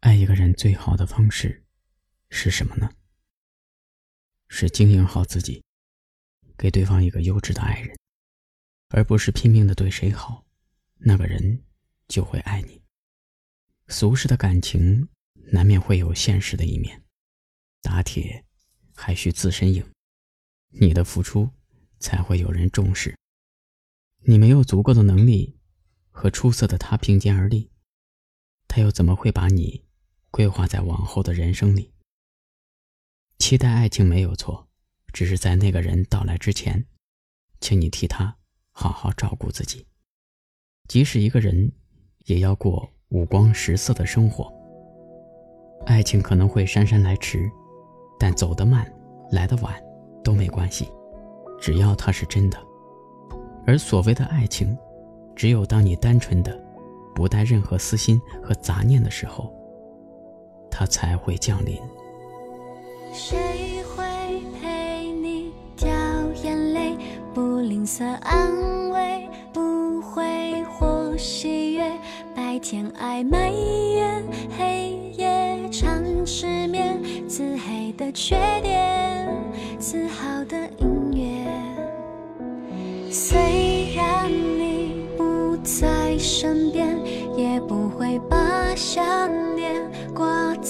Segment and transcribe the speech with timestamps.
[0.00, 1.64] 爱一个人最好的方式
[2.30, 2.88] 是什么呢？
[4.46, 5.64] 是经营好自己，
[6.56, 7.98] 给对方一个优质的爱人，
[8.90, 10.46] 而不是拼命的对谁好，
[10.98, 11.64] 那个人
[12.06, 12.80] 就会爱你。
[13.88, 17.02] 俗世的感情难免会有现实的一面，
[17.82, 18.44] 打铁
[18.94, 19.84] 还需自身硬，
[20.68, 21.50] 你的付出
[21.98, 23.18] 才会有人重视。
[24.20, 25.58] 你没有足够的能力
[26.10, 27.72] 和出色的他并肩而立，
[28.68, 29.87] 他又怎么会把你
[30.38, 31.90] 规划在往后的人生里？
[33.40, 34.68] 期待爱情没有错，
[35.12, 36.86] 只是在那个人到来之前，
[37.60, 38.36] 请你替他
[38.70, 39.84] 好好照顾自己。
[40.86, 41.72] 即使一个人，
[42.26, 44.48] 也要过五光十色的生活。
[45.86, 47.50] 爱情可能会姗姗来迟，
[48.16, 48.88] 但走得慢，
[49.32, 49.74] 来得晚
[50.22, 50.88] 都没关系，
[51.60, 52.56] 只要它是真的。
[53.66, 54.78] 而所谓的爱情，
[55.34, 56.56] 只有当你单纯的，
[57.12, 59.52] 不带任何私心和杂念的时候，
[60.78, 61.76] 它才会降临。
[63.12, 63.36] 谁
[63.82, 64.04] 会
[64.62, 65.88] 陪你掉
[66.44, 66.96] 眼泪？
[67.34, 71.90] 不吝啬安慰，不挥霍喜悦。
[72.32, 74.22] 白天爱埋怨，
[74.56, 77.02] 黑夜常失眠。
[77.26, 79.28] 自黑的缺点，
[79.80, 81.50] 自豪的音乐。
[83.10, 83.36] 虽
[83.96, 86.96] 然你不在身边，
[87.36, 89.74] 也不会把想念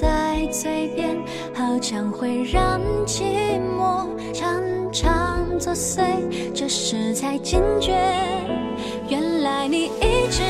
[0.00, 1.18] 在嘴边。
[1.52, 6.00] 好像会让寂寞常常作祟，
[6.54, 7.92] 这时才惊觉，
[9.08, 10.42] 原来你一直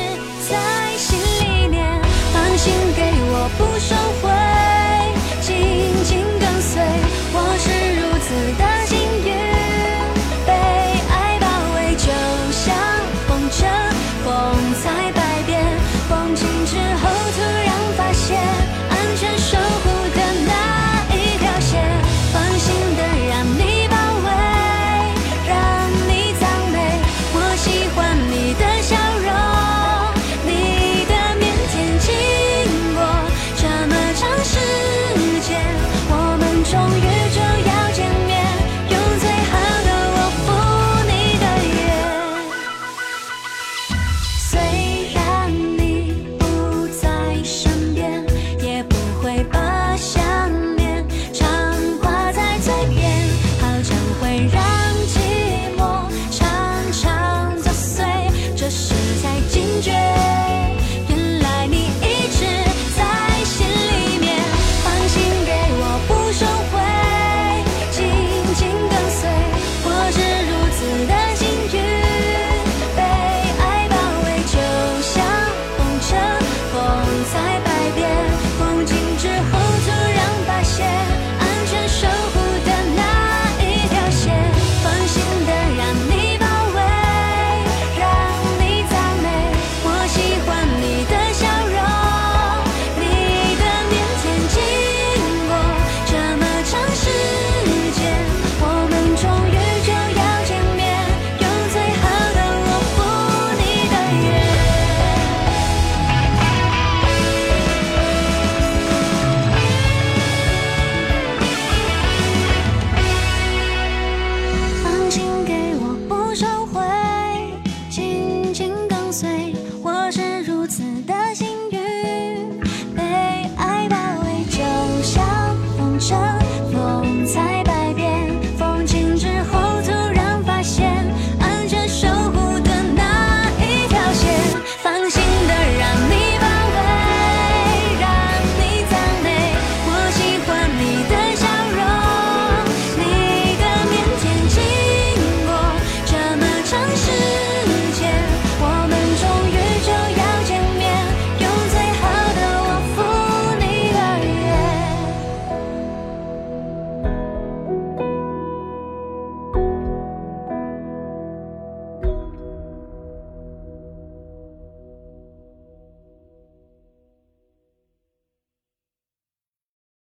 [120.71, 121.30] 次的